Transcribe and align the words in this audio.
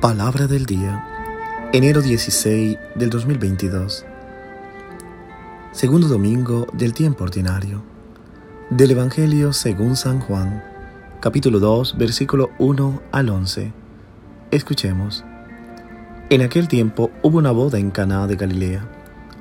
Palabra 0.00 0.46
del 0.46 0.64
día, 0.64 1.04
enero 1.72 2.00
16 2.00 2.78
del 2.94 3.10
2022. 3.10 4.06
Segundo 5.72 6.06
domingo 6.06 6.68
del 6.72 6.94
tiempo 6.94 7.24
ordinario. 7.24 7.82
Del 8.70 8.92
Evangelio 8.92 9.52
según 9.52 9.96
San 9.96 10.20
Juan, 10.20 10.62
capítulo 11.18 11.58
2, 11.58 11.98
versículo 11.98 12.50
1 12.60 13.02
al 13.10 13.28
11. 13.28 13.72
Escuchemos. 14.52 15.24
En 16.30 16.42
aquel 16.42 16.68
tiempo 16.68 17.10
hubo 17.24 17.38
una 17.38 17.50
boda 17.50 17.80
en 17.80 17.90
Caná 17.90 18.28
de 18.28 18.36
Galilea, 18.36 18.88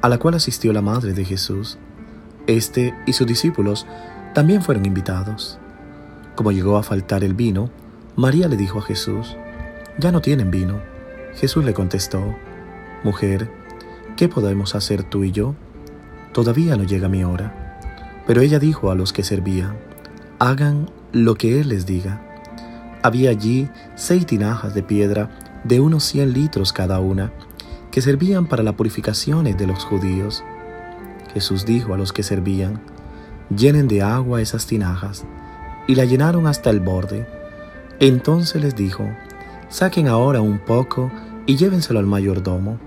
a 0.02 0.10
la 0.10 0.18
cual 0.18 0.34
asistió 0.34 0.74
la 0.74 0.82
madre 0.82 1.14
de 1.14 1.24
Jesús. 1.24 1.78
Este 2.48 2.96
y 3.06 3.14
sus 3.14 3.28
discípulos 3.28 3.86
también 4.34 4.64
fueron 4.64 4.88
invitados. 4.88 5.60
Como 6.34 6.52
llegó 6.52 6.78
a 6.78 6.84
faltar 6.84 7.24
el 7.24 7.36
vino, 7.36 7.70
María 8.16 8.48
le 8.48 8.58
dijo 8.58 8.80
a 8.80 8.82
Jesús, 8.82 9.38
ya 9.98 10.12
no 10.12 10.22
tienen 10.22 10.52
vino. 10.52 10.82
Jesús 11.36 11.66
le 11.66 11.74
contestó, 11.74 12.36
Mujer, 13.04 13.50
¿qué 14.16 14.28
podemos 14.30 14.76
hacer 14.76 15.04
tú 15.04 15.24
y 15.24 15.32
yo? 15.32 15.56
Todavía 16.34 16.76
no 16.76 16.84
llega 16.84 17.10
mi 17.10 17.24
hora. 17.24 17.80
Pero 18.26 18.42
ella 18.42 18.60
dijo 18.60 18.92
a 18.92 18.96
los 18.96 19.14
que 19.14 19.24
servían, 19.24 19.78
Hagan 20.40 20.90
lo 21.14 21.36
que 21.36 21.60
Él 21.60 21.70
les 21.70 21.86
diga. 21.86 22.22
Había 23.02 23.30
allí 23.30 23.70
seis 23.96 24.26
tinajas 24.26 24.74
de 24.74 24.84
piedra 24.84 25.30
de 25.64 25.80
unos 25.80 26.04
cien 26.04 26.34
litros 26.34 26.74
cada 26.74 27.00
una, 27.00 27.32
que 27.92 28.02
servían 28.02 28.48
para 28.48 28.64
las 28.64 28.76
purificaciones 28.76 29.58
de 29.58 29.68
los 29.68 29.84
judíos. 29.84 30.44
Jesús 31.34 31.66
dijo 31.66 31.94
a 31.94 31.98
los 31.98 32.14
que 32.14 32.24
servían, 32.24 32.82
Llenen 33.56 33.88
de 33.88 34.02
agua 34.02 34.42
esas 34.42 34.68
tinajas, 34.68 35.26
y 35.88 35.96
la 35.96 36.06
llenaron 36.06 36.48
hasta 36.48 36.70
el 36.70 36.82
borde. 36.82 37.26
Entonces 38.00 38.62
les 38.62 38.76
dijo, 38.76 39.10
Saquen 39.70 40.08
ahora 40.08 40.40
un 40.40 40.60
poco 40.60 41.12
y 41.46 41.58
llévenselo 41.58 42.00
al 42.00 42.06
mayordomo. 42.06 42.80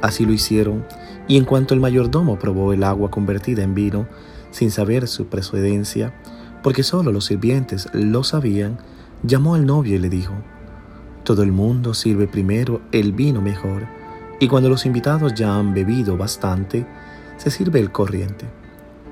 Así 0.00 0.24
lo 0.24 0.32
hicieron, 0.32 0.84
y 1.26 1.36
en 1.36 1.44
cuanto 1.44 1.74
el 1.74 1.80
mayordomo 1.80 2.38
probó 2.38 2.72
el 2.72 2.84
agua 2.84 3.10
convertida 3.10 3.62
en 3.62 3.74
vino, 3.74 4.06
sin 4.50 4.70
saber 4.70 5.08
su 5.08 5.26
procedencia, 5.26 6.14
porque 6.62 6.84
solo 6.84 7.10
los 7.10 7.24
sirvientes 7.24 7.88
lo 7.92 8.22
sabían, 8.22 8.78
llamó 9.24 9.56
al 9.56 9.66
novio 9.66 9.96
y 9.96 9.98
le 9.98 10.08
dijo, 10.08 10.34
Todo 11.24 11.42
el 11.42 11.50
mundo 11.50 11.92
sirve 11.92 12.28
primero 12.28 12.82
el 12.92 13.12
vino 13.12 13.40
mejor, 13.40 13.86
y 14.38 14.46
cuando 14.46 14.68
los 14.68 14.86
invitados 14.86 15.34
ya 15.34 15.56
han 15.56 15.74
bebido 15.74 16.16
bastante, 16.16 16.86
se 17.36 17.50
sirve 17.50 17.80
el 17.80 17.90
corriente. 17.90 18.46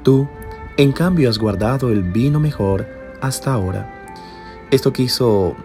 Tú, 0.05 0.28
en 0.77 0.92
cambio, 0.92 1.28
has 1.28 1.38
guardado 1.38 1.91
el 1.91 2.05
vino 2.05 2.38
mejor 2.38 2.86
hasta 3.20 3.53
ahora. 3.53 3.97
Esto 4.70 4.92
quiso 4.92 5.56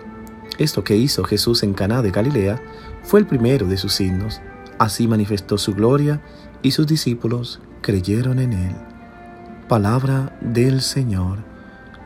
esto 0.58 0.84
que 0.84 0.96
hizo 0.96 1.24
Jesús 1.24 1.64
en 1.64 1.74
Caná 1.74 2.02
de 2.02 2.12
Galilea 2.12 2.62
fue 3.04 3.20
el 3.20 3.28
primero 3.28 3.68
de 3.68 3.78
sus 3.78 3.94
signos. 3.94 4.42
Así 4.80 5.08
manifestó 5.08 5.58
su 5.58 5.74
gloria 5.74 6.22
y 6.62 6.72
sus 6.72 6.88
discípulos 6.88 7.60
creyeron 7.82 8.40
en 8.40 8.54
él. 8.54 8.76
Palabra 9.68 10.38
del 10.42 10.82
Señor. 10.82 11.40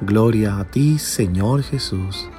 Gloria 0.02 0.60
a 0.60 0.66
ti, 0.66 0.98
Señor 0.98 1.64
Jesús. 1.64 2.30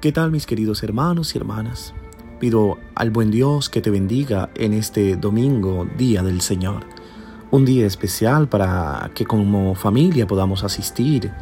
¿Qué 0.00 0.12
tal 0.12 0.30
mis 0.30 0.46
queridos 0.46 0.82
hermanos 0.82 1.34
y 1.34 1.38
hermanas? 1.38 1.94
Pido 2.38 2.78
al 2.94 3.10
buen 3.10 3.30
Dios 3.32 3.68
que 3.68 3.80
te 3.80 3.90
bendiga 3.90 4.50
en 4.54 4.72
este 4.72 5.16
domingo, 5.16 5.88
día 5.96 6.22
del 6.22 6.40
Señor 6.40 6.97
un 7.50 7.64
día 7.64 7.86
especial 7.86 8.48
para 8.48 9.10
que 9.14 9.24
como 9.24 9.74
familia 9.74 10.26
podamos 10.26 10.64
asistir 10.64 11.32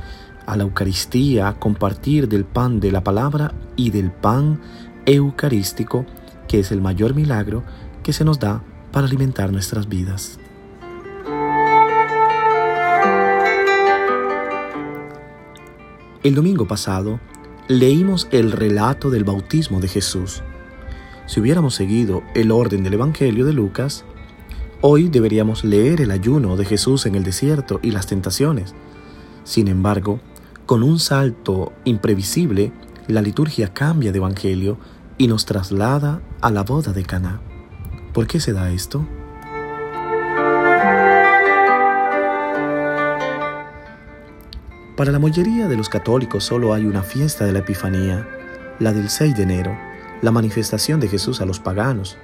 a 0.47 0.57
la 0.57 0.63
Eucaristía, 0.63 1.55
compartir 1.59 2.29
del 2.29 2.45
pan 2.45 2.79
de 2.79 2.93
la 2.93 3.03
palabra 3.03 3.53
y 3.75 3.91
del 3.91 4.13
pan 4.13 4.61
eucarístico, 5.05 6.07
que 6.47 6.61
es 6.61 6.71
el 6.71 6.81
mayor 6.81 7.15
milagro 7.15 7.65
que 8.03 8.13
se 8.13 8.25
nos 8.25 8.39
da 8.39 8.63
para 8.93 9.07
alimentar 9.07 9.53
nuestras 9.53 9.89
vidas. 9.89 10.39
El 16.23 16.35
domingo 16.35 16.67
pasado 16.67 17.21
leímos 17.69 18.29
el 18.31 18.53
relato 18.53 19.11
del 19.11 19.25
bautismo 19.25 19.81
de 19.81 19.89
Jesús. 19.89 20.43
Si 21.27 21.41
hubiéramos 21.41 21.75
seguido 21.75 22.23
el 22.35 22.53
orden 22.53 22.85
del 22.85 22.95
Evangelio 22.95 23.45
de 23.45 23.53
Lucas, 23.53 24.05
Hoy 24.89 25.09
deberíamos 25.09 25.65
leer 25.65 26.01
el 26.01 26.13
ayuno 26.13 26.57
de 26.57 26.65
Jesús 26.65 27.07
en 27.07 27.17
el 27.17 27.25
desierto 27.25 27.81
y 27.83 27.91
las 27.91 28.07
tentaciones. 28.07 28.73
Sin 29.43 29.67
embargo, 29.67 30.21
con 30.65 30.85
un 30.85 31.01
salto 31.01 31.73
imprevisible, 31.83 32.71
la 33.09 33.21
liturgia 33.21 33.75
cambia 33.75 34.13
de 34.13 34.19
evangelio 34.19 34.79
y 35.19 35.27
nos 35.27 35.45
traslada 35.45 36.23
a 36.41 36.53
la 36.53 36.63
boda 36.63 36.93
de 36.93 37.03
Caná. 37.03 37.41
¿Por 38.13 38.29
qué 38.29 38.39
se 38.39 38.53
da 38.53 38.71
esto? 38.71 39.05
Para 44.97 45.11
la 45.11 45.19
mayoría 45.19 45.67
de 45.67 45.77
los 45.77 45.89
católicos 45.89 46.45
solo 46.45 46.73
hay 46.73 46.87
una 46.87 47.03
fiesta 47.03 47.45
de 47.45 47.51
la 47.51 47.59
Epifanía, 47.59 48.25
la 48.79 48.93
del 48.93 49.11
6 49.11 49.37
de 49.37 49.43
enero, 49.43 49.77
la 50.23 50.31
manifestación 50.31 51.01
de 51.01 51.09
Jesús 51.09 51.41
a 51.41 51.45
los 51.45 51.59
paganos, 51.59 52.17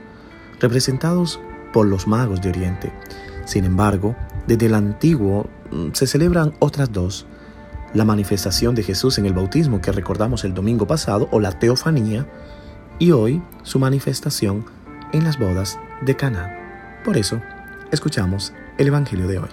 representados 0.61 1.41
por 1.73 1.87
los 1.87 2.07
magos 2.07 2.41
de 2.41 2.51
Oriente. 2.51 2.93
Sin 3.45 3.65
embargo, 3.65 4.15
desde 4.47 4.67
el 4.67 4.75
antiguo 4.75 5.49
mm, 5.71 5.89
se 5.93 6.07
celebran 6.07 6.55
otras 6.59 6.93
dos, 6.93 7.27
la 7.95 8.05
manifestación 8.05 8.75
de 8.75 8.83
Jesús 8.83 9.19
en 9.19 9.27
el 9.27 9.33
bautismo 9.33 9.81
que 9.81 9.93
recordamos 9.93 10.45
el 10.45 10.55
domingo 10.55 10.87
pasado 10.87 11.29
o 11.31 11.41
la 11.41 11.53
teofanía 11.59 12.27
y 12.99 13.13
hoy 13.13 13.43
su 13.63 13.79
manifestación 13.79 14.65
en 15.13 15.25
las 15.25 15.39
bodas 15.39 15.79
de 16.01 16.17
Cana. 16.17 17.01
Por 17.05 17.17
eso, 17.17 17.41
escuchamos 17.91 18.53
el 18.79 18.89
evangelio 18.89 19.27
de 19.27 19.39
hoy. 19.39 19.49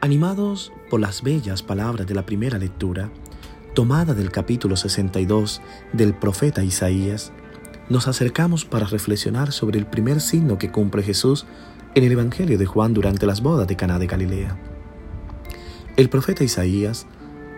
Animados 0.00 0.72
por 0.90 1.00
las 1.00 1.22
bellas 1.22 1.62
palabras 1.62 2.06
de 2.06 2.14
la 2.14 2.26
primera 2.26 2.58
lectura, 2.58 3.10
tomada 3.74 4.12
del 4.12 4.30
capítulo 4.30 4.76
62 4.76 5.62
del 5.94 6.14
profeta 6.14 6.62
Isaías, 6.62 7.32
nos 7.88 8.06
acercamos 8.06 8.66
para 8.66 8.86
reflexionar 8.86 9.50
sobre 9.52 9.78
el 9.78 9.86
primer 9.86 10.20
signo 10.20 10.58
que 10.58 10.70
cumple 10.70 11.02
Jesús 11.02 11.46
en 11.94 12.04
el 12.04 12.12
Evangelio 12.12 12.58
de 12.58 12.66
Juan 12.66 12.92
durante 12.92 13.24
las 13.26 13.40
bodas 13.40 13.66
de 13.66 13.76
Caná 13.76 13.98
de 13.98 14.06
Galilea. 14.06 14.58
El 15.96 16.10
profeta 16.10 16.44
Isaías 16.44 17.06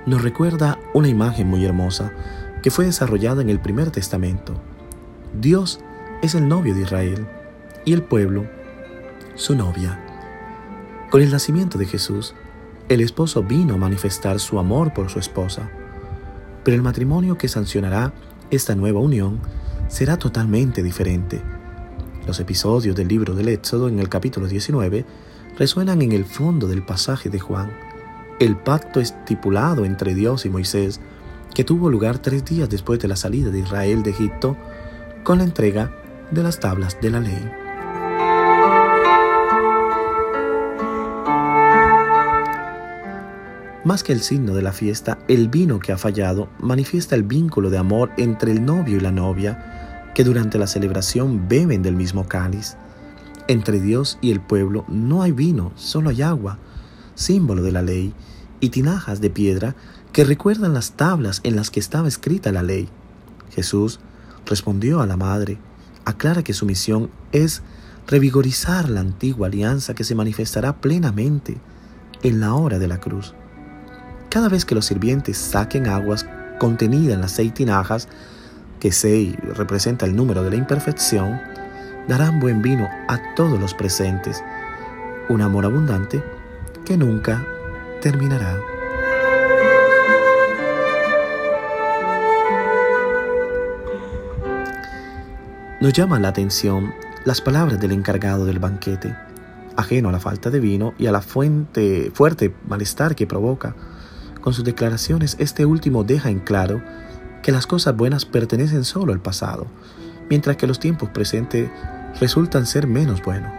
nos 0.06 0.22
recuerda 0.22 0.78
una 0.92 1.08
imagen 1.08 1.48
muy 1.48 1.64
hermosa 1.64 2.12
que 2.62 2.70
fue 2.70 2.84
desarrollada 2.84 3.42
en 3.42 3.50
el 3.50 3.60
primer 3.60 3.90
testamento. 3.90 4.54
Dios 5.40 5.80
es 6.22 6.36
el 6.36 6.46
novio 6.46 6.74
de 6.74 6.82
Israel 6.82 7.26
y 7.84 7.92
el 7.92 8.02
pueblo 8.02 8.46
su 9.34 9.56
novia. 9.56 10.00
Con 11.10 11.22
el 11.22 11.32
nacimiento 11.32 11.76
de 11.76 11.86
Jesús, 11.86 12.34
el 12.88 13.00
esposo 13.00 13.42
vino 13.42 13.74
a 13.74 13.78
manifestar 13.78 14.38
su 14.38 14.60
amor 14.60 14.92
por 14.94 15.10
su 15.10 15.18
esposa 15.18 15.70
pero 16.64 16.74
el 16.74 16.82
matrimonio 16.82 17.38
que 17.38 17.48
sancionará 17.48 18.12
esta 18.50 18.74
nueva 18.74 19.00
unión 19.00 19.40
será 19.88 20.16
totalmente 20.16 20.82
diferente. 20.82 21.42
Los 22.26 22.40
episodios 22.40 22.96
del 22.96 23.08
libro 23.08 23.34
del 23.34 23.48
Éxodo 23.48 23.88
en 23.88 23.98
el 23.98 24.08
capítulo 24.08 24.48
19 24.48 25.04
resuenan 25.58 26.02
en 26.02 26.12
el 26.12 26.24
fondo 26.24 26.66
del 26.66 26.82
pasaje 26.82 27.28
de 27.28 27.38
Juan, 27.38 27.70
el 28.40 28.56
pacto 28.56 29.00
estipulado 29.00 29.84
entre 29.84 30.14
Dios 30.14 30.46
y 30.46 30.50
Moisés, 30.50 31.00
que 31.54 31.64
tuvo 31.64 31.90
lugar 31.90 32.18
tres 32.18 32.44
días 32.44 32.68
después 32.68 32.98
de 32.98 33.08
la 33.08 33.16
salida 33.16 33.50
de 33.50 33.60
Israel 33.60 34.02
de 34.02 34.10
Egipto, 34.10 34.56
con 35.22 35.38
la 35.38 35.44
entrega 35.44 35.92
de 36.30 36.42
las 36.42 36.58
tablas 36.58 36.98
de 37.00 37.10
la 37.10 37.20
ley. 37.20 37.63
Más 43.84 44.02
que 44.02 44.14
el 44.14 44.22
signo 44.22 44.54
de 44.54 44.62
la 44.62 44.72
fiesta, 44.72 45.18
el 45.28 45.48
vino 45.48 45.78
que 45.78 45.92
ha 45.92 45.98
fallado 45.98 46.48
manifiesta 46.58 47.14
el 47.16 47.22
vínculo 47.22 47.68
de 47.68 47.76
amor 47.76 48.10
entre 48.16 48.50
el 48.50 48.64
novio 48.64 48.96
y 48.96 49.00
la 49.00 49.12
novia, 49.12 50.12
que 50.14 50.24
durante 50.24 50.58
la 50.58 50.66
celebración 50.66 51.48
beben 51.48 51.82
del 51.82 51.94
mismo 51.94 52.26
cáliz. 52.26 52.78
Entre 53.46 53.80
Dios 53.80 54.18
y 54.22 54.30
el 54.30 54.40
pueblo 54.40 54.86
no 54.88 55.22
hay 55.22 55.32
vino, 55.32 55.70
solo 55.76 56.08
hay 56.08 56.22
agua, 56.22 56.58
símbolo 57.14 57.62
de 57.62 57.72
la 57.72 57.82
ley, 57.82 58.14
y 58.58 58.70
tinajas 58.70 59.20
de 59.20 59.28
piedra 59.28 59.76
que 60.12 60.24
recuerdan 60.24 60.72
las 60.72 60.92
tablas 60.92 61.40
en 61.42 61.54
las 61.54 61.70
que 61.70 61.80
estaba 61.80 62.08
escrita 62.08 62.52
la 62.52 62.62
ley. 62.62 62.88
Jesús 63.50 64.00
respondió 64.46 65.02
a 65.02 65.06
la 65.06 65.18
madre, 65.18 65.58
aclara 66.06 66.42
que 66.42 66.54
su 66.54 66.64
misión 66.64 67.10
es 67.32 67.60
revigorizar 68.06 68.88
la 68.88 69.00
antigua 69.00 69.48
alianza 69.48 69.94
que 69.94 70.04
se 70.04 70.14
manifestará 70.14 70.80
plenamente 70.80 71.58
en 72.22 72.40
la 72.40 72.54
hora 72.54 72.78
de 72.78 72.88
la 72.88 72.98
cruz. 72.98 73.34
Cada 74.34 74.48
vez 74.48 74.64
que 74.64 74.74
los 74.74 74.86
sirvientes 74.86 75.38
saquen 75.38 75.86
aguas 75.86 76.26
contenidas 76.58 77.14
en 77.14 77.20
las 77.20 77.30
seis 77.30 77.54
tinajas, 77.54 78.08
que 78.80 78.90
seis 78.90 79.36
representa 79.54 80.06
el 80.06 80.16
número 80.16 80.42
de 80.42 80.50
la 80.50 80.56
imperfección, 80.56 81.40
darán 82.08 82.40
buen 82.40 82.60
vino 82.60 82.88
a 83.06 83.20
todos 83.36 83.60
los 83.60 83.74
presentes. 83.74 84.42
un 85.28 85.40
amor 85.40 85.66
abundante 85.66 86.20
que 86.84 86.96
nunca 86.96 87.46
terminará. 88.02 88.58
Nos 95.80 95.92
llama 95.92 96.18
la 96.18 96.30
atención 96.30 96.92
las 97.24 97.40
palabras 97.40 97.78
del 97.80 97.92
encargado 97.92 98.46
del 98.46 98.58
banquete, 98.58 99.16
ajeno 99.76 100.08
a 100.08 100.12
la 100.12 100.18
falta 100.18 100.50
de 100.50 100.58
vino 100.58 100.92
y 100.98 101.06
a 101.06 101.12
la 101.12 101.20
fuerte 101.20 102.52
malestar 102.66 103.14
que 103.14 103.28
provoca. 103.28 103.76
Con 104.44 104.52
sus 104.52 104.62
declaraciones, 104.62 105.36
este 105.38 105.64
último 105.64 106.04
deja 106.04 106.28
en 106.28 106.38
claro 106.38 106.82
que 107.42 107.50
las 107.50 107.66
cosas 107.66 107.96
buenas 107.96 108.26
pertenecen 108.26 108.84
solo 108.84 109.14
al 109.14 109.22
pasado, 109.22 109.66
mientras 110.28 110.58
que 110.58 110.66
los 110.66 110.78
tiempos 110.78 111.08
presentes 111.08 111.70
resultan 112.20 112.66
ser 112.66 112.86
menos 112.86 113.22
buenos. 113.22 113.50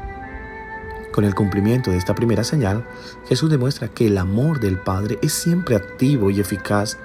Con 1.11 1.25
el 1.25 1.33
cumplimiento 1.33 1.89
de 1.89 1.97
esta 1.97 2.13
primera 2.13 2.43
señal, 2.43 2.85
Jesús 3.27 3.49
demuestra 3.49 3.87
que 3.87 4.05
el 4.05 4.19
amor 4.19 4.59
del 4.59 4.77
Padre 4.77 5.17
es 5.23 5.33
siempre 5.33 5.75
activo 5.75 6.29
y 6.29 6.39
eficaz 6.39 6.99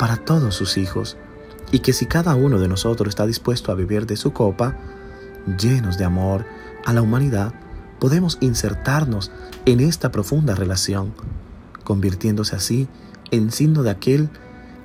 para 0.00 0.16
todos 0.16 0.56
sus 0.56 0.76
hijos, 0.76 1.16
y 1.70 1.78
que 1.78 1.92
si 1.92 2.06
cada 2.06 2.34
uno 2.34 2.58
de 2.58 2.66
nosotros 2.66 3.10
está 3.10 3.24
dispuesto 3.24 3.70
a 3.70 3.76
beber 3.76 4.04
de 4.04 4.16
su 4.16 4.32
copa, 4.32 4.76
llenos 5.60 5.96
de 5.96 6.04
amor 6.04 6.44
a 6.84 6.92
la 6.92 7.02
humanidad, 7.02 7.54
podemos 8.00 8.38
insertarnos 8.40 9.30
en 9.64 9.78
esta 9.78 10.10
profunda 10.10 10.56
relación, 10.56 11.14
convirtiéndose 11.84 12.56
así 12.56 12.88
en 13.32 13.50
signo 13.50 13.82
de 13.82 13.90
aquel 13.90 14.28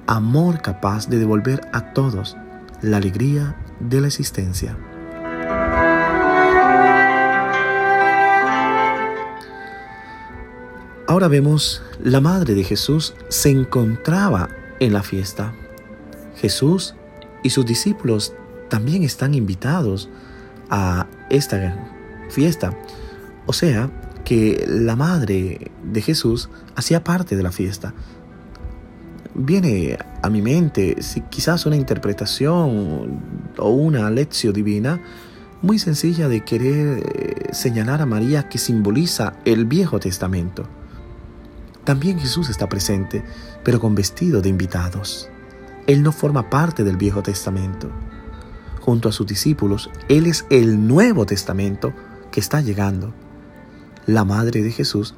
amor 0.08 0.62
capaz 0.62 1.08
de 1.08 1.20
devolver 1.20 1.62
a 1.74 1.94
todos 1.94 2.36
la 2.82 2.98
alegría 2.98 3.56
de 3.80 4.02
la 4.02 4.08
existencia. 4.08 4.76
Ahora 11.08 11.28
vemos, 11.28 11.82
la 12.04 12.20
madre 12.20 12.54
de 12.54 12.64
Jesús 12.64 13.14
se 13.30 13.50
encontraba 13.50 14.50
en 14.80 14.94
la 14.94 15.04
fiesta. 15.04 15.54
Jesús 16.36 16.96
y 17.44 17.50
sus 17.52 17.66
discípulos 17.66 18.34
también 18.70 19.04
están 19.04 19.34
invitados 19.34 20.10
a 20.70 21.08
esta 21.30 21.90
fiesta. 22.30 22.78
O 23.46 23.54
sea, 23.54 23.90
que 24.26 24.66
la 24.68 24.98
madre 24.98 25.72
de 25.84 26.02
Jesús 26.02 26.50
hacía 26.76 27.06
parte 27.06 27.38
de 27.38 27.44
la 27.44 27.54
fiesta. 27.54 27.94
Viene 29.40 30.00
a 30.24 30.30
mi 30.32 30.42
mente 30.42 31.04
si 31.04 31.22
quizás 31.22 31.68
una 31.68 31.76
interpretación 31.76 33.22
o 33.56 33.70
una 33.70 34.10
lección 34.10 34.52
divina 34.52 35.00
muy 35.62 35.78
sencilla 35.78 36.28
de 36.28 36.44
querer 36.44 37.04
eh, 37.06 37.54
señalar 37.54 38.02
a 38.02 38.08
María 38.08 38.50
que 38.50 38.58
simboliza 38.58 39.34
el 39.46 39.66
Viejo 39.66 40.00
Testamento. 40.00 40.64
También 41.84 42.20
Jesús 42.20 42.50
está 42.50 42.68
presente, 42.68 43.24
pero 43.64 43.80
con 43.80 43.94
vestido 43.94 44.42
de 44.42 44.50
invitados. 44.50 45.30
Él 45.86 46.02
no 46.02 46.12
forma 46.12 46.50
parte 46.50 46.84
del 46.84 46.98
Viejo 46.98 47.22
Testamento. 47.22 47.92
Junto 48.82 49.08
a 49.08 49.12
sus 49.12 49.28
discípulos, 49.28 49.92
Él 50.10 50.26
es 50.26 50.48
el 50.50 50.88
Nuevo 50.88 51.28
Testamento 51.28 51.94
que 52.32 52.40
está 52.40 52.62
llegando. 52.62 53.14
La 54.08 54.26
Madre 54.26 54.64
de 54.64 54.72
Jesús 54.72 55.14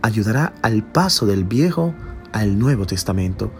ayudará 0.00 0.54
al 0.62 0.84
paso 0.84 1.26
del 1.26 1.42
Viejo 1.42 1.92
al 2.34 2.58
Nuevo 2.58 2.84
Testamento. 2.84 3.52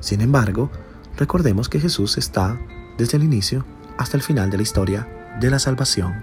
Sin 0.00 0.20
embargo, 0.20 0.70
recordemos 1.16 1.68
que 1.68 1.78
Jesús 1.78 2.18
está 2.18 2.58
desde 2.98 3.16
el 3.16 3.22
inicio 3.22 3.64
hasta 3.96 4.16
el 4.16 4.24
final 4.24 4.50
de 4.50 4.56
la 4.56 4.64
historia 4.64 5.08
de 5.40 5.50
la 5.50 5.60
salvación. 5.60 6.14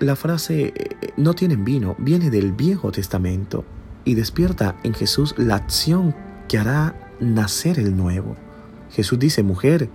La 0.00 0.16
frase 0.16 0.72
eh, 0.74 1.12
no 1.16 1.34
tienen 1.34 1.64
vino 1.64 1.94
viene 1.98 2.30
del 2.30 2.52
Viejo 2.52 2.90
Testamento 2.90 3.64
y 4.04 4.14
despierta 4.14 4.74
en 4.82 4.94
Jesús 4.94 5.34
la 5.38 5.54
acción 5.54 6.16
que 6.48 6.58
hará 6.58 6.96
nacer 7.20 7.78
el 7.78 7.96
nuevo. 7.96 8.34
Jesús 8.90 9.20
dice, 9.20 9.44
mujer, 9.44 9.88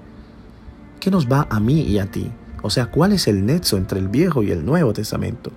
¿qué 1.02 1.12
nos 1.12 1.30
va 1.30 1.48
a 1.50 1.60
mí 1.60 1.82
y 1.82 2.00
a 2.00 2.06
ti? 2.06 2.32
O 2.66 2.70
sea, 2.70 2.88
¿cuál 2.88 3.14
es 3.14 3.28
el 3.28 3.46
nexo 3.46 3.78
entre 3.78 4.00
el 4.00 4.08
Viejo 4.08 4.44
y 4.44 4.52
el 4.52 4.66
Nuevo 4.66 4.94
Testamento? 4.94 5.52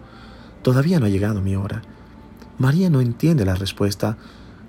Todavía 0.62 1.00
no 1.00 1.06
ha 1.06 1.10
llegado 1.10 1.40
mi 1.40 1.56
hora. 1.56 1.82
María 2.58 2.90
no 2.90 3.00
entiende 3.00 3.44
la 3.44 3.54
respuesta 3.54 4.16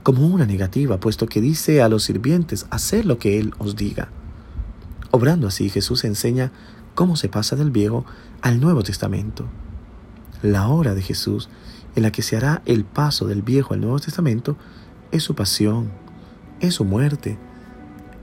como 0.04 0.26
una 0.28 0.46
negativa, 0.46 1.00
puesto 1.00 1.28
que 1.28 1.42
dice 1.42 1.82
a 1.82 1.90
los 1.90 2.04
sirvientes 2.04 2.66
hacer 2.70 3.06
lo 3.06 3.20
que 3.20 3.40
Él 3.40 3.54
os 3.58 3.76
diga. 3.76 4.10
Obrando 5.12 5.48
así, 5.48 5.70
Jesús 5.70 6.04
enseña 6.04 6.52
cómo 6.96 7.16
se 7.16 7.30
pasa 7.30 7.56
del 7.56 7.72
Viejo 7.72 8.06
al 8.42 8.60
Nuevo 8.60 8.84
Testamento 8.84 9.46
la 10.42 10.68
hora 10.68 10.94
de 10.96 11.02
Jesús 11.02 11.50
en 11.96 12.04
la 12.04 12.12
que 12.12 12.22
se 12.22 12.38
hará 12.38 12.62
el 12.66 12.86
paso 12.86 13.28
del 13.28 13.42
Viejo 13.42 13.74
al 13.74 13.82
Nuevo 13.82 14.00
Testamento 14.00 14.58
es 15.12 15.24
su 15.24 15.36
pasión, 15.36 15.92
es 16.60 16.76
su 16.76 16.86
muerte. 16.86 17.38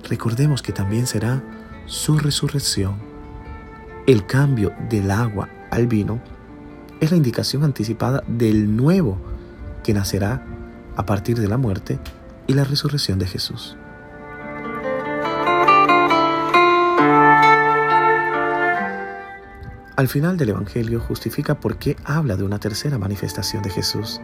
Recordemos 0.09 0.63
que 0.63 0.73
también 0.73 1.07
será 1.07 1.43
su 1.87 2.19
resurrección. 2.19 3.06
El 4.07 4.25
cambio 4.25 4.73
del 4.89 5.11
agua 5.11 5.49
al 5.69 5.89
vino 5.89 6.21
es 7.01 7.11
la 7.11 7.17
indicación 7.17 7.65
anticipada 7.65 8.23
del 8.29 8.77
nuevo 8.77 9.19
que 9.83 9.95
nacerá 9.95 10.47
a 10.95 11.05
partir 11.05 11.41
de 11.41 11.49
la 11.49 11.57
muerte 11.57 11.99
y 12.47 12.53
la 12.53 12.63
resurrección 12.63 13.19
de 13.19 13.27
Jesús. 13.27 13.77
Al 19.97 20.07
final 20.07 20.37
del 20.37 20.51
Evangelio 20.51 21.01
justifica 21.01 21.59
por 21.59 21.79
qué 21.79 21.97
habla 22.05 22.37
de 22.37 22.45
una 22.45 22.61
tercera 22.61 22.99
manifestación 22.99 23.65
de 23.65 23.71
Jesús. 23.71 24.21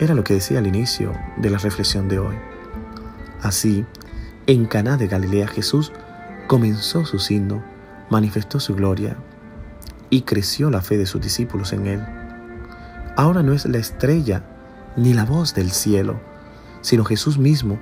Era 0.00 0.14
lo 0.14 0.24
que 0.24 0.34
decía 0.34 0.58
al 0.58 0.66
inicio 0.66 1.12
de 1.36 1.50
la 1.50 1.58
reflexión 1.58 2.08
de 2.08 2.18
hoy. 2.18 2.34
Así, 3.40 3.86
en 4.48 4.64
Caná 4.66 4.96
de 4.96 5.06
Galilea 5.06 5.46
Jesús 5.46 5.92
comenzó 6.52 7.06
su 7.06 7.18
signo, 7.18 7.64
manifestó 8.10 8.60
su 8.60 8.74
gloria 8.74 9.16
y 10.10 10.20
creció 10.20 10.68
la 10.68 10.82
fe 10.82 10.98
de 10.98 11.06
sus 11.06 11.18
discípulos 11.18 11.72
en 11.72 11.86
él. 11.86 12.04
Ahora 13.16 13.42
no 13.42 13.54
es 13.54 13.64
la 13.64 13.78
estrella 13.78 14.42
ni 14.94 15.14
la 15.14 15.24
voz 15.24 15.54
del 15.54 15.70
cielo, 15.70 16.20
sino 16.82 17.06
Jesús 17.06 17.38
mismo 17.38 17.78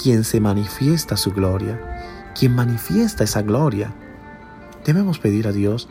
quien 0.00 0.22
se 0.22 0.38
manifiesta 0.38 1.16
su 1.16 1.32
gloria, 1.32 2.30
quien 2.38 2.54
manifiesta 2.54 3.24
esa 3.24 3.42
gloria 3.42 3.92
debemos 4.84 5.18
pedir 5.18 5.48
a 5.48 5.52
Dios 5.52 5.88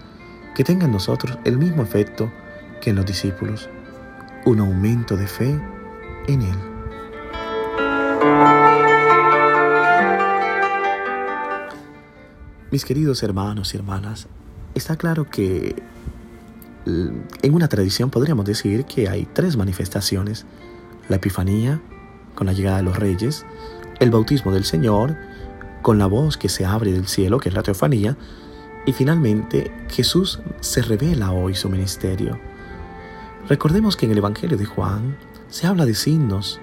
que 0.56 0.63
tenga 0.63 0.86
en 0.86 0.94
nosotros 0.94 1.38
el 1.44 1.58
mismo 1.58 1.84
efecto 1.84 2.32
que 2.79 2.91
en 2.91 2.96
los 2.96 3.06
discípulos, 3.06 3.70
un 4.46 4.62
aumento 4.62 5.17
de 5.17 5.27
fe 5.27 5.60
en 6.29 6.41
Él. 6.44 6.56
Mis 12.72 12.86
queridos 12.86 13.22
hermanos 13.22 13.74
y 13.74 13.78
hermanas, 13.78 14.28
está 14.75 14.96
claro 14.96 15.30
que 15.30 15.75
en 16.86 17.54
una 17.54 17.68
tradición 17.68 18.10
podríamos 18.10 18.46
decir 18.46 18.86
que 18.86 19.10
hay 19.10 19.25
tres 19.25 19.58
manifestaciones. 19.58 20.46
La 21.10 21.18
Epifanía, 21.18 21.82
con 22.34 22.48
la 22.48 22.54
llegada 22.54 22.78
de 22.78 22.84
los 22.84 22.98
reyes, 22.98 23.46
el 24.00 24.10
bautismo 24.10 24.54
del 24.54 24.63
Señor, 24.63 25.18
con 25.82 25.98
la 25.98 26.06
voz 26.06 26.38
que 26.38 26.48
se 26.48 26.66
abre 26.66 26.94
del 26.94 27.10
cielo, 27.10 27.40
que 27.40 27.50
es 27.50 27.56
la 27.56 27.62
teofanía, 27.62 28.16
y 28.86 28.94
finalmente, 28.94 29.70
Jesús 29.90 30.40
se 30.62 30.82
revela 30.82 31.34
hoy 31.34 31.56
su 31.56 31.68
ministerio. 31.68 32.40
Recordemos 33.50 33.98
que 33.98 34.06
en 34.06 34.13
el 34.13 34.20
Evangelio 34.20 34.58
de 34.58 34.66
Juan 34.66 35.18
se 35.50 35.68
habla 35.68 35.86
de 35.86 35.94
signos 35.94 36.62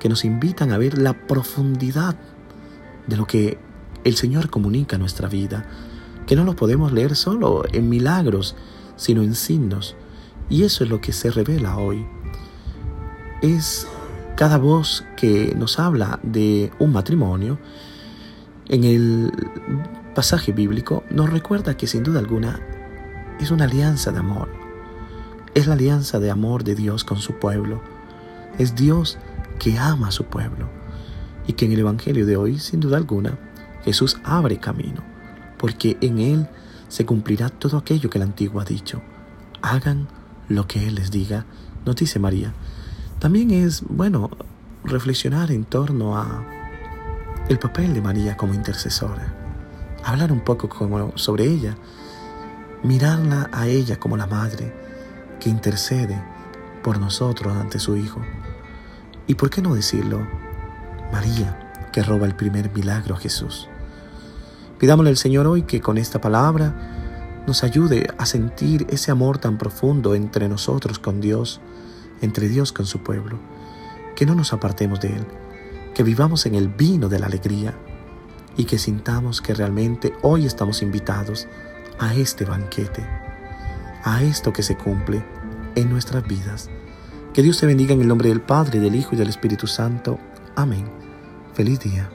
que 0.00 0.08
nos 0.08 0.24
invitan 0.24 0.72
a 0.72 0.78
ver 0.78 0.98
la 0.98 1.12
profundidad 1.12 2.16
de 3.06 3.16
lo 3.16 3.26
que 3.26 3.64
el 4.06 4.14
Señor 4.14 4.50
comunica 4.50 4.98
nuestra 4.98 5.28
vida, 5.28 5.66
que 6.28 6.36
no 6.36 6.44
lo 6.44 6.54
podemos 6.54 6.92
leer 6.92 7.16
solo 7.16 7.64
en 7.72 7.88
milagros, 7.88 8.54
sino 8.94 9.22
en 9.22 9.34
signos. 9.34 9.96
Y 10.48 10.62
eso 10.62 10.84
es 10.84 10.90
lo 10.90 11.00
que 11.00 11.12
se 11.12 11.28
revela 11.28 11.76
hoy. 11.76 12.06
Es 13.42 13.88
cada 14.36 14.58
voz 14.58 15.04
que 15.16 15.56
nos 15.56 15.80
habla 15.80 16.20
de 16.22 16.70
un 16.78 16.92
matrimonio. 16.92 17.58
En 18.68 18.84
el 18.84 19.32
pasaje 20.14 20.52
bíblico 20.52 21.02
nos 21.10 21.28
recuerda 21.28 21.76
que 21.76 21.88
sin 21.88 22.04
duda 22.04 22.20
alguna 22.20 22.60
es 23.40 23.50
una 23.50 23.64
alianza 23.64 24.12
de 24.12 24.20
amor. 24.20 24.48
Es 25.54 25.66
la 25.66 25.74
alianza 25.74 26.20
de 26.20 26.30
amor 26.30 26.62
de 26.62 26.76
Dios 26.76 27.02
con 27.02 27.18
su 27.18 27.40
pueblo. 27.40 27.82
Es 28.56 28.76
Dios 28.76 29.18
que 29.58 29.78
ama 29.78 30.08
a 30.08 30.12
su 30.12 30.26
pueblo. 30.26 30.68
Y 31.48 31.54
que 31.54 31.64
en 31.64 31.72
el 31.72 31.80
Evangelio 31.80 32.24
de 32.24 32.36
hoy, 32.36 32.60
sin 32.60 32.78
duda 32.78 32.98
alguna, 32.98 33.36
Jesús 33.86 34.18
abre 34.24 34.58
camino, 34.58 35.00
porque 35.58 35.96
en 36.00 36.18
Él 36.18 36.48
se 36.88 37.06
cumplirá 37.06 37.50
todo 37.50 37.78
aquello 37.78 38.10
que 38.10 38.18
el 38.18 38.24
antiguo 38.24 38.60
ha 38.60 38.64
dicho. 38.64 39.00
Hagan 39.62 40.08
lo 40.48 40.66
que 40.66 40.88
Él 40.88 40.96
les 40.96 41.12
diga, 41.12 41.46
nos 41.84 41.94
dice 41.94 42.18
María. 42.18 42.52
También 43.20 43.52
es, 43.52 43.84
bueno, 43.88 44.28
reflexionar 44.82 45.52
en 45.52 45.64
torno 45.64 46.18
a 46.18 46.44
el 47.48 47.60
papel 47.60 47.94
de 47.94 48.02
María 48.02 48.36
como 48.36 48.54
intercesora. 48.54 49.32
hablar 50.04 50.32
un 50.32 50.40
poco 50.40 50.68
sobre 51.14 51.44
ella, 51.44 51.76
mirarla 52.82 53.48
a 53.52 53.68
ella 53.68 54.00
como 54.00 54.16
la 54.16 54.26
madre 54.26 54.74
que 55.38 55.48
intercede 55.48 56.20
por 56.82 56.98
nosotros 56.98 57.56
ante 57.56 57.78
su 57.78 57.96
Hijo. 57.96 58.20
¿Y 59.28 59.36
por 59.36 59.48
qué 59.48 59.62
no 59.62 59.76
decirlo? 59.76 60.26
María, 61.12 61.88
que 61.92 62.02
roba 62.02 62.26
el 62.26 62.34
primer 62.34 62.72
milagro 62.72 63.14
a 63.14 63.18
Jesús. 63.18 63.68
Pidámosle 64.78 65.10
al 65.10 65.16
Señor 65.16 65.46
hoy 65.46 65.62
que 65.62 65.80
con 65.80 65.96
esta 65.96 66.20
palabra 66.20 67.44
nos 67.46 67.64
ayude 67.64 68.08
a 68.18 68.26
sentir 68.26 68.86
ese 68.90 69.10
amor 69.10 69.38
tan 69.38 69.56
profundo 69.56 70.14
entre 70.14 70.48
nosotros 70.48 70.98
con 70.98 71.20
Dios, 71.20 71.60
entre 72.20 72.48
Dios 72.48 72.72
con 72.72 72.84
su 72.86 72.98
pueblo, 72.98 73.38
que 74.14 74.26
no 74.26 74.34
nos 74.34 74.52
apartemos 74.52 75.00
de 75.00 75.08
Él, 75.08 75.26
que 75.94 76.02
vivamos 76.02 76.44
en 76.44 76.54
el 76.56 76.68
vino 76.68 77.08
de 77.08 77.18
la 77.18 77.26
alegría 77.26 77.74
y 78.56 78.64
que 78.64 78.78
sintamos 78.78 79.40
que 79.40 79.54
realmente 79.54 80.12
hoy 80.22 80.44
estamos 80.44 80.82
invitados 80.82 81.46
a 81.98 82.14
este 82.14 82.44
banquete, 82.44 83.06
a 84.04 84.22
esto 84.22 84.52
que 84.52 84.62
se 84.62 84.76
cumple 84.76 85.24
en 85.74 85.88
nuestras 85.88 86.26
vidas. 86.26 86.68
Que 87.32 87.42
Dios 87.42 87.58
te 87.58 87.66
bendiga 87.66 87.94
en 87.94 88.00
el 88.00 88.08
nombre 88.08 88.28
del 88.28 88.40
Padre, 88.40 88.80
del 88.80 88.94
Hijo 88.94 89.14
y 89.14 89.18
del 89.18 89.28
Espíritu 89.28 89.66
Santo. 89.66 90.18
Amén. 90.54 90.86
Feliz 91.54 91.80
día. 91.80 92.10